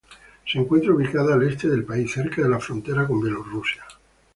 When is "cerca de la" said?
2.11-2.59